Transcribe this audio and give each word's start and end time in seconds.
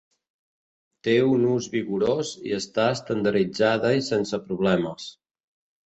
Té 1.07 1.13
un 1.33 1.45
ús 1.51 1.67
vigorós 1.75 2.33
i 2.51 2.57
està 2.63 2.89
estandarditzada 2.97 3.97
i 4.03 4.11
sense 4.13 4.45
problemes. 4.51 5.11